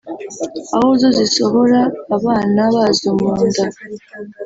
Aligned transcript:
aho 0.75 0.89
zo 0.99 1.09
zisohora 1.17 1.81
abana 2.17 2.61
bazo 2.73 3.09
mu 3.19 3.31
nda 3.45 3.63